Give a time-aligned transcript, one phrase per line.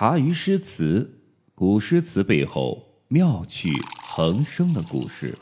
[0.00, 1.18] 茶余诗词，
[1.56, 3.68] 古诗词背后妙趣
[4.06, 5.36] 横生的故事。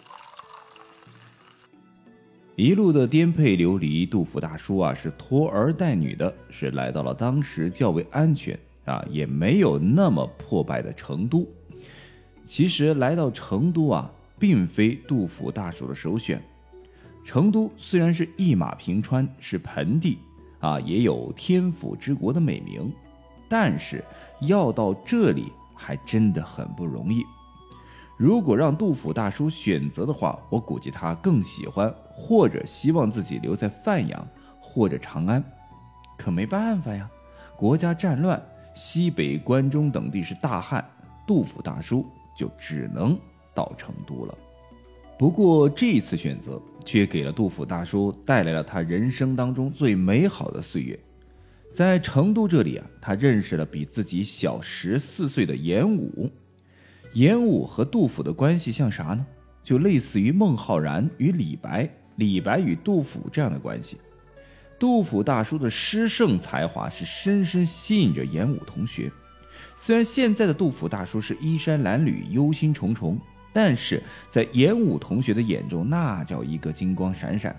[2.54, 11.46] 一路的颠沛流离，杜甫大叔啊是拖儿带女的，是来到了当时较为安全啊，也没有那么破败的成都。
[12.42, 16.42] 其实来到成都啊，并非杜甫大叔的首选。
[17.26, 20.16] 成都虽然是一马平川，是盆地
[20.60, 22.90] 啊，也有天府之国的美名，
[23.48, 24.04] 但是
[24.40, 27.24] 要到这里还真的很不容易。
[28.16, 34.28] 如果让杜甫大叔选择的话，我估计他更喜欢或者希望自己留在范阳
[34.60, 35.42] 或者长安。
[36.16, 37.08] 可没办法呀，
[37.56, 38.40] 国家战乱，
[38.74, 40.84] 西北关中等地是大旱，
[41.26, 42.06] 杜甫大叔
[42.36, 43.18] 就只能
[43.54, 44.34] 到成都了。
[45.18, 46.60] 不过这一次选择。
[46.86, 50.96] 却给了杜甫大叔带来了他人生当中最美好的岁月。
[51.76, 56.32] 在成都这里啊，他认识了比自己小十四岁的严武。
[57.12, 59.26] 严武和杜甫的关系像啥呢？
[59.62, 63.98] 就类似于孟浩然与李白、李白与杜甫这样的关系。
[64.78, 69.12] 杜甫大叔的诗圣才华是深深吸引着严武同学。
[69.76, 73.18] 虽然现在的杜甫大叔是衣衫褴褛、忧心忡忡。
[73.52, 77.54] 但是在严武同学的眼中，那叫一个金光闪闪，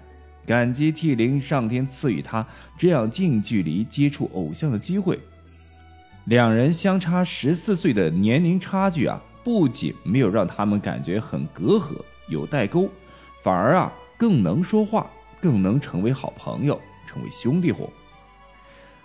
[0.47, 5.19] 感激涕零，上天赐予他这样近距离接触偶像的机会。
[6.23, 12.89] 两人相差十四岁的年龄差距啊，不仅没有让他们感觉很隔阂、有代沟，
[13.43, 17.89] 反而啊更能说话，更能成为好朋友，成为兄弟伙。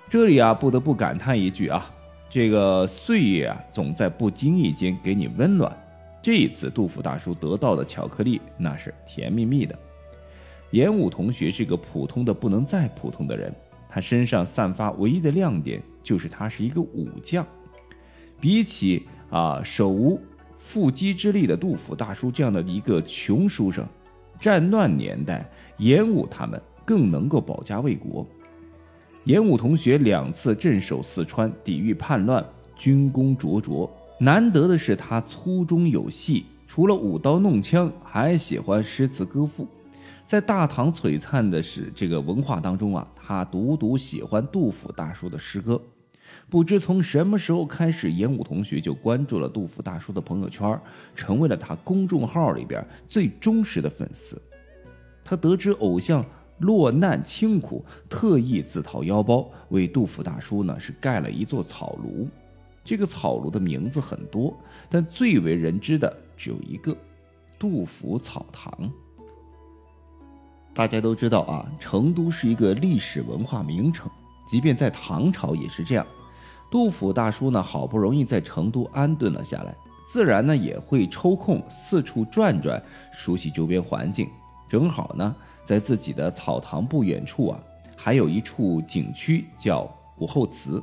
[0.09, 1.91] 这里啊不得不感叹一句啊，
[2.31, 5.77] 这个岁月啊总在不经意间给你温暖。
[6.23, 9.77] 这一次，杜甫大叔得到的巧克力那是甜蜜蜜的。
[10.73, 13.55] 严武同学是个普通的不能再普通的人，
[13.89, 17.47] 他身上散发唯一的亮点就是他是一个武将。
[18.41, 20.21] 比起啊手无
[20.59, 23.87] 缚鸡之力的杜甫大叔这样的一个穷书生，
[24.41, 28.27] 战乱年代，严武他们更能够保家卫国。
[29.25, 32.45] 严武同学两次镇守四川，抵御叛乱，
[32.77, 33.89] 军功卓卓。
[34.19, 39.67] 难得的是，他粗中有细，除了舞刀弄枪，还喜欢诗词歌赋。
[40.33, 45.79] 在大唐璀璨的是这个文化当中啊，他独独喜欢杜甫大叔的诗歌。
[46.49, 50.81] 不知从什么时候开始，严武同学就关注了杜甫大叔的朋友圈，
[51.15, 54.41] 成为了他公众号里边最忠实的粉丝。
[55.23, 56.25] 他得知偶像
[56.61, 62.27] 落难清苦，特意自掏腰包为杜甫大叔呢是盖了一座草庐。
[62.83, 66.97] 这个草庐的名字很多，但最为人知的只有一个——
[67.61, 68.91] 杜甫草堂。
[70.75, 74.11] 大家都知道啊，成都是一个历史文化名城，
[74.47, 76.07] 即便在唐朝也是这样。
[76.71, 79.75] 杜甫大叔呢，好不容易在成都安顿了下来，
[80.11, 84.27] 自然呢也会抽空四处转转，熟悉周边环境。
[84.67, 87.61] 正好呢，在自己的草堂不远处啊，
[87.95, 90.83] 还有一处景区叫武侯祠。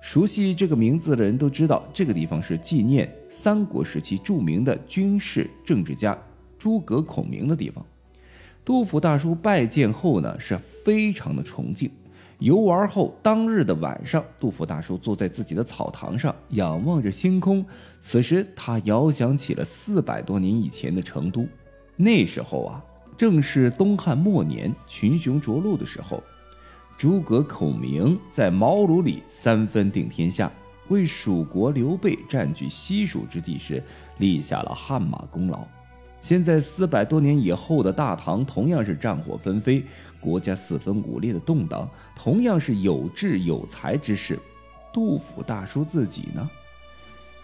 [0.00, 6.16] 熟悉这个名字的人都知道，这个地方是纪念三国时期著名的军事政治家
[6.56, 7.84] 诸葛孔明的地方。
[8.66, 11.88] 杜甫大叔拜见后呢，是非常的崇敬。
[12.40, 17.64] 游玩后当日的晚上，杜甫大叔坐在自己的草堂上，仰望着星空。
[18.00, 21.46] 此时他遥想起了四百多年以前的成都，
[21.94, 22.82] 那时候啊，
[23.16, 26.20] 正是东汉末年，群雄逐鹿的时候。
[26.98, 30.50] 诸葛孔明在茅庐里三分定天下，
[30.88, 33.80] 为蜀国刘备占据西蜀之地时
[34.18, 35.60] 立下了汗马功劳。
[36.20, 39.82] 现在四百多年以后的大唐，同样是战火纷飞，
[40.20, 44.38] 国家四分五裂的动荡，同样是有志有才之士。
[44.92, 46.50] 杜甫大叔自己呢？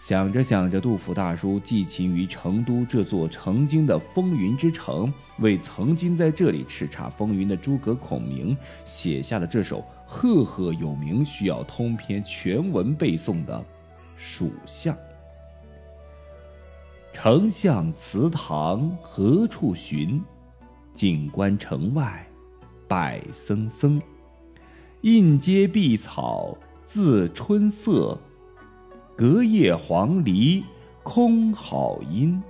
[0.01, 13.57] 想着想着，杜甫大叔寄情于成都这座曾经的风云之城，为曾经在这里叱咤风云的诸葛孔明写下了这首赫赫有名、需要通篇全文背诵的
[14.17, 14.93] 《蜀相》。
[17.13, 20.21] 丞相祠堂何处寻？
[20.95, 22.27] 锦官城外
[22.87, 24.01] 柏森森。
[25.01, 28.19] 映阶碧草自春色。
[29.15, 30.63] 隔叶黄鹂
[31.03, 32.41] 空好音，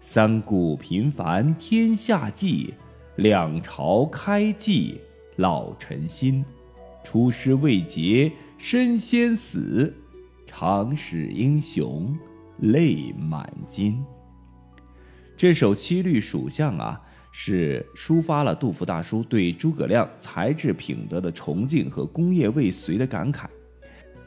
[0.00, 2.74] 三顾频繁天下计，
[3.16, 5.00] 两朝开济
[5.36, 6.44] 老臣心。
[7.04, 9.94] 出师未捷身先死，
[10.46, 12.18] 长使英雄
[12.58, 14.04] 泪满襟。
[15.36, 17.00] 这首七律蜀相啊，
[17.32, 23.46] 是抒发了杜甫大叔对诸葛亮才智品德的崇敬和功业未遂的感慨。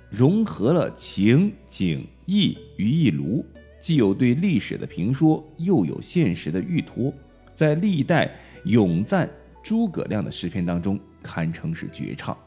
[0.09, 3.45] 融合了情景意于一炉，
[3.79, 7.13] 既有对历史的评说，又有现实的预托，
[7.53, 8.33] 在历代
[8.65, 9.29] 咏赞
[9.63, 12.37] 诸葛亮的诗篇当中，堪称是绝唱。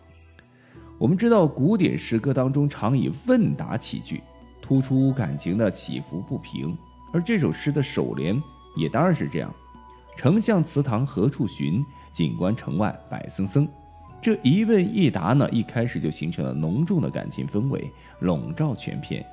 [0.98, 4.20] 我们知道，古典诗歌当中常以问答起句，
[4.70, 6.78] 突出感情的起伏不平，
[7.12, 8.40] 而这首诗的首联
[8.76, 9.52] 也当然是这样
[10.16, 11.84] ：“丞相祠堂何处寻？
[12.12, 13.68] 锦官城外柏森森。”
[14.22, 17.90] 这一问一答呢，一开始就形成了浓重的感情氛围，
[18.20, 19.26] 笼罩全篇。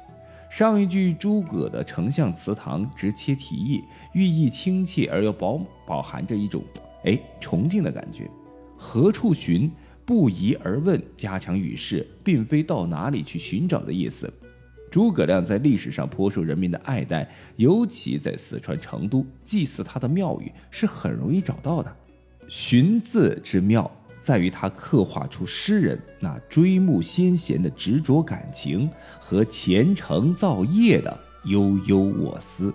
[0.49, 3.83] 上一句诸葛的丞相祠堂直切题意，
[4.13, 6.63] 寓意亲切而又饱饱含着一种
[7.05, 8.27] 哎崇敬的感觉。
[8.75, 9.71] 何处寻？
[10.03, 14.33] 不疑而问，加强语势，并非到哪里去寻找的意思。
[14.89, 21.95] 诸葛亮在历史上颇受人民的爱戴，尤其在四川成都，祭祀他的庙宇是很容易找到的。
[22.47, 23.89] 寻字之妙，
[24.19, 28.89] 在于他刻画出诗人那追慕先贤的执着感情
[29.19, 32.73] 和虔诚造业的悠悠我思。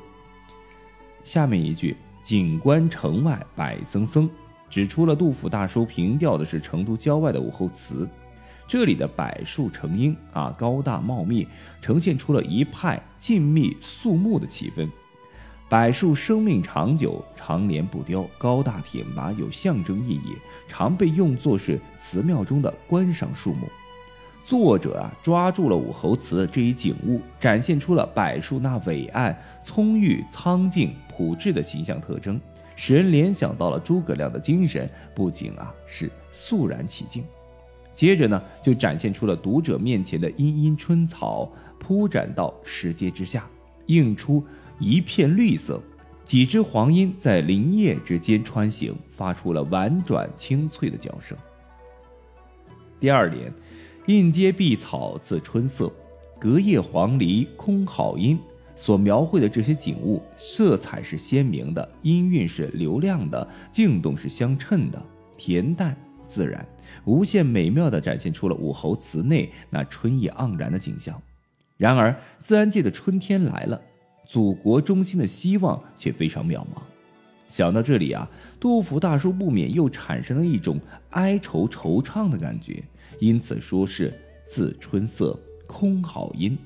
[1.25, 4.29] 下面一句：“景观城外柏森森。”
[4.69, 8.09] 指出了杜甫大叔凭吊的是成都郊外的武侯祠，
[8.73, 11.47] 这里的柏树成荫啊，高大茂密，
[11.83, 14.89] 呈现出了一派静谧肃穆的气氛。
[15.69, 20.35] 柏树生命长久，长年不凋，高大挺拔，有象征意义，
[20.67, 23.69] 常被用作是祠庙中的观赏树木。
[24.47, 32.41] 作者啊，抓住了武侯祠这一景物，展现出了柏树那伟岸、葱郁、苍劲、朴质的形象特征。
[32.75, 37.23] 使人联想到了诸葛亮的精神，不仅啊是肃然起敬，
[37.95, 43.47] 接着呢就展现出了读者面前的茵茵春草铺展到石阶之下，
[43.87, 44.45] 映出
[44.79, 45.81] 一片绿色，
[46.25, 51.37] 几只黄莺在林叶之间穿行，发出了婉转清脆的叫声。
[52.99, 53.53] 第二联，
[54.07, 55.93] 映阶碧草自春色，
[56.39, 58.39] 隔叶黄鹂空好音。
[58.75, 65.01] 所描绘的这些景物，色彩是鲜明的，音韵是流亮的，静动是相称的，
[65.39, 65.97] 恬淡
[66.33, 66.67] 自然，
[67.05, 71.21] 无限美妙地展现出了武侯祠内那春意盎然的景象。
[71.77, 73.79] 然而，自然界的春天来了，
[74.27, 76.81] 祖国中心的希望却非常渺茫。
[77.49, 78.27] 想到这里啊，
[78.59, 80.81] 杜甫大叔不免又产生了一种
[81.11, 82.83] 哀愁惆怅的感觉，
[83.21, 84.11] 因此说是
[84.47, 86.57] 自春色空好音。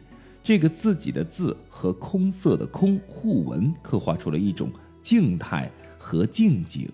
[0.44, 4.70] 这个自己的字和空色的空互文，刻画出了一种
[5.02, 5.68] 静态
[5.98, 6.88] 和静景。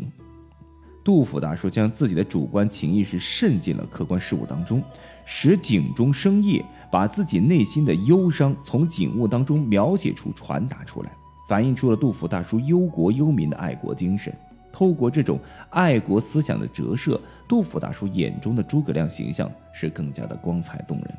[1.04, 4.82] 杜甫大叔将自己的主观情意识渗进了客观事物当中，
[5.24, 11.10] 使景中生叶，把自己内心的忧伤从景物当中描写出、传达出来，
[11.48, 14.32] 反映出了杜甫大叔忧国忧民的爱国精神。
[14.72, 15.38] 透过这种
[15.68, 21.14] 爱国思想的折射，杜甫大叔眼中的诸葛亮形象是更加的光彩动人。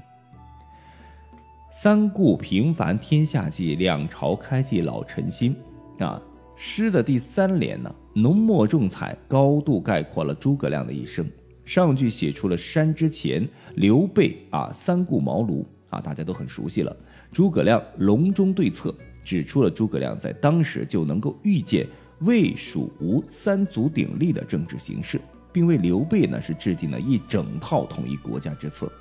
[1.71, 5.55] 三顾平凡天下计，两朝开济老臣心。
[5.99, 6.19] 啊，
[6.55, 11.25] 诗的第三联呢，浓墨重彩，高度概括了诸葛亮的一生。
[11.65, 16.95] 上句写出了山之前刘备啊，三顾茅庐啊，大家都很熟悉了。
[17.31, 21.87] 诸葛亮隆中对策，指出了诸葛亮在当时就能够预见
[22.19, 25.19] 魏、蜀、吴三足鼎立的政治形势，
[25.51, 28.91] 并为刘备呢是制定了一整套统一国家之策。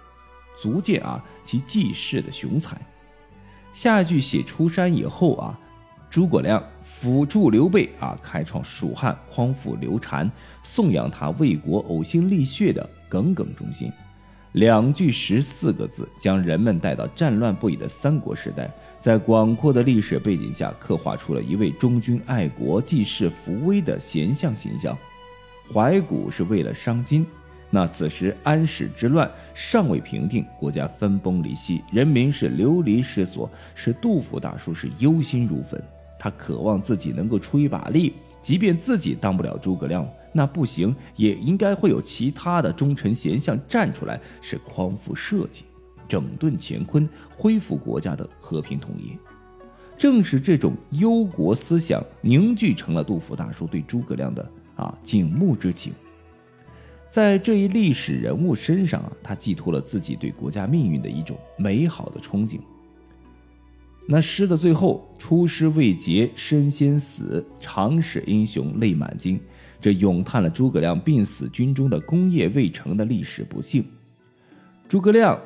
[0.60, 2.80] 足见啊其济世的雄才。
[3.74, 5.58] 下句写出山以后啊，
[6.08, 6.62] 诸葛亮
[7.02, 10.30] 辅助刘备啊，开创蜀汉，匡扶刘禅，
[10.62, 13.90] 颂扬他为国呕心沥血的耿耿忠心。
[14.52, 24.96] 两句十四个字，将人们带到战乱不已的三国时代，在广阔的历史背景下，刻画出了一位忠君爱国、济世扶危的贤相形象。
[25.74, 27.26] 怀古是为了伤今。
[27.68, 35.82] 那此时安史之乱尚未平定，国家分崩离析，人民是流离失所，使杜甫大叔是忧心如焚。
[36.22, 45.64] 他渴望自己能够出一把力，即便自己当不了诸葛亮，那不行，也应该会有其他的忠臣贤相站出来，是匡扶社稷，
[46.08, 49.18] 整顿乾坤，恢复国家的和平统一。
[49.98, 55.92] 正是这种忧国思想凝聚成了杜甫大叔对诸葛亮的啊敬慕之情。
[57.08, 62.60] 在这一历史人物身上啊，他寄托了自己对国家命运的一种美好的憧憬。
[64.06, 69.38] 那诗的最后，出师未捷身先死，长使英雄泪满襟，
[69.80, 73.84] 这咏叹了诸葛亮病死军中的功业未成的历史不幸。
[74.88, 75.40] 诸葛亮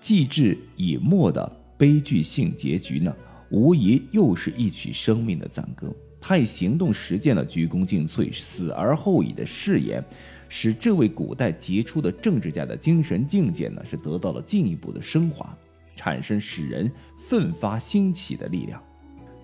[0.00, 3.14] 继志已没的悲剧性结局呢，
[3.50, 5.90] 无疑又是一曲生命的赞歌。
[6.20, 10.04] 他以行动实践了鞠躬尽瘁，死而后已的誓言。
[10.48, 15.56] 使这位古代杰出的政治家的精神境界呢，是得到了进一步的升华。
[15.96, 18.82] 产生使人奋发兴起的力量。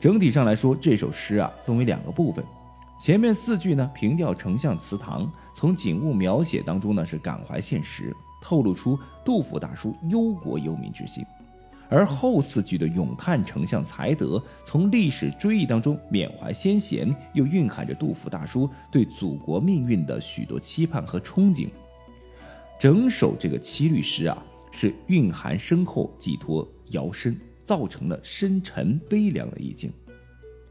[0.01, 2.45] 整体上来说，这首诗啊分为两个部分，
[3.01, 11.23] 前面四句呢平调丞相祠堂，从景物描写当中呢是感怀现实，透露出杜甫大叔忧国忧民之心；
[11.91, 21.69] 而后四句的咏叹丞相才德，从历史追忆当中缅怀先贤，又蕴含着杜甫大叔对祖国命运的许多期盼和憧憬。
[22.79, 27.39] 整首这个七律诗啊，是蕴含深厚、寄托摇深。
[27.63, 29.93] 造成了深沉悲凉的意境。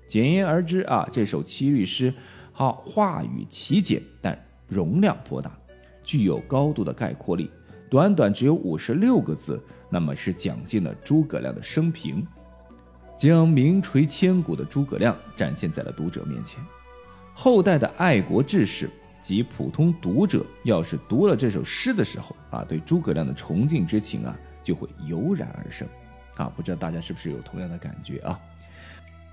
[0.06, 2.14] 简言而之啊，这首七律诗，
[2.52, 4.38] 好话语奇简，但
[4.68, 5.58] 容量颇大，
[6.04, 7.50] 具有高度的概括力。
[7.90, 12.28] 短短只有五十六个字，那么是讲尽了诸葛亮的生平，
[13.18, 16.62] 将名垂千古的诸葛亮展现在了读者面前。
[17.34, 18.90] 后代的爱国志士
[19.22, 25.88] 及普通读者，要是读了这首诗的时候啊，对诸葛亮的崇敬之情啊，就会油然而生。
[26.36, 28.40] 啊，不知道大家是不是有同样的感觉啊？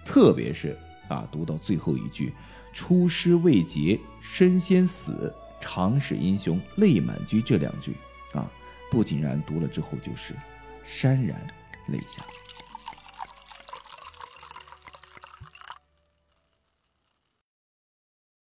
[0.04, 0.76] 特别是
[1.08, 2.32] 啊，读到最后一句
[2.74, 7.94] “出师未捷身先死，长使英雄泪满襟”这两句
[8.32, 8.50] 啊，
[8.90, 10.34] 不仅然读了之后就是
[10.86, 11.36] 潸然
[11.88, 12.24] 泪下。